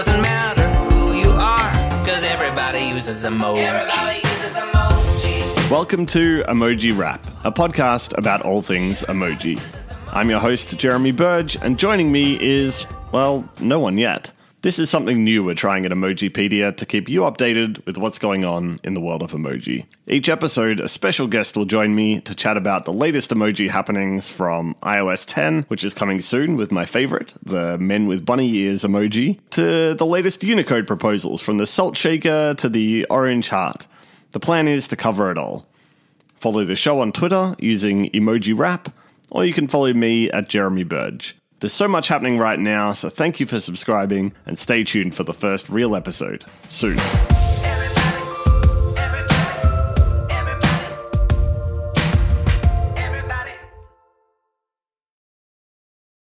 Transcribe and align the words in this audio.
doesn't 0.00 0.22
matter 0.22 0.66
who 0.94 1.12
you 1.12 1.28
are, 1.28 1.70
cause 2.06 2.24
everybody 2.24 2.86
uses 2.86 3.22
emoji. 3.22 3.58
Everybody 3.58 4.16
uses 4.16 4.56
emoji. 4.56 5.70
Welcome 5.70 6.06
to 6.06 6.42
Emoji 6.48 6.96
Wrap, 6.96 7.22
a 7.44 7.52
podcast 7.52 8.16
about 8.16 8.40
all 8.40 8.62
things 8.62 9.02
emoji. 9.02 9.60
I'm 10.10 10.30
your 10.30 10.40
host, 10.40 10.78
Jeremy 10.78 11.12
Burge, 11.12 11.56
and 11.56 11.78
joining 11.78 12.10
me 12.10 12.38
is, 12.40 12.86
well, 13.12 13.46
no 13.60 13.78
one 13.78 13.98
yet. 13.98 14.32
This 14.62 14.78
is 14.78 14.90
something 14.90 15.24
new 15.24 15.42
we're 15.42 15.54
trying 15.54 15.86
at 15.86 15.90
Emojipedia 15.90 16.76
to 16.76 16.84
keep 16.84 17.08
you 17.08 17.22
updated 17.22 17.82
with 17.86 17.96
what's 17.96 18.18
going 18.18 18.44
on 18.44 18.78
in 18.84 18.92
the 18.92 19.00
world 19.00 19.22
of 19.22 19.32
emoji. 19.32 19.86
Each 20.06 20.28
episode, 20.28 20.80
a 20.80 20.88
special 20.88 21.26
guest 21.28 21.56
will 21.56 21.64
join 21.64 21.94
me 21.94 22.20
to 22.20 22.34
chat 22.34 22.58
about 22.58 22.84
the 22.84 22.92
latest 22.92 23.30
emoji 23.30 23.70
happenings 23.70 24.28
from 24.28 24.76
iOS 24.82 25.24
10, 25.26 25.62
which 25.68 25.82
is 25.82 25.94
coming 25.94 26.20
soon 26.20 26.58
with 26.58 26.70
my 26.70 26.84
favorite, 26.84 27.32
the 27.42 27.78
men 27.78 28.06
with 28.06 28.26
bunny 28.26 28.52
ears 28.54 28.82
emoji, 28.82 29.38
to 29.48 29.94
the 29.94 30.04
latest 30.04 30.44
Unicode 30.44 30.86
proposals 30.86 31.40
from 31.40 31.56
the 31.56 31.66
salt 31.66 31.96
shaker 31.96 32.52
to 32.52 32.68
the 32.68 33.06
orange 33.08 33.48
heart. 33.48 33.86
The 34.32 34.40
plan 34.40 34.68
is 34.68 34.86
to 34.88 34.96
cover 34.96 35.30
it 35.30 35.38
all. 35.38 35.66
Follow 36.36 36.66
the 36.66 36.76
show 36.76 37.00
on 37.00 37.12
Twitter 37.12 37.56
using 37.58 38.10
Emoji 38.10 38.52
Wrap, 38.54 38.94
or 39.30 39.46
you 39.46 39.54
can 39.54 39.68
follow 39.68 39.94
me 39.94 40.30
at 40.30 40.50
Jeremy 40.50 40.84
Burge. 40.84 41.34
There's 41.60 41.74
so 41.74 41.88
much 41.88 42.08
happening 42.08 42.38
right 42.38 42.58
now, 42.58 42.94
so 42.94 43.10
thank 43.10 43.38
you 43.38 43.44
for 43.44 43.60
subscribing 43.60 44.32
and 44.46 44.58
stay 44.58 44.82
tuned 44.82 45.14
for 45.14 45.24
the 45.24 45.34
first 45.34 45.68
real 45.68 45.94
episode 45.94 46.46
soon. 46.70 46.96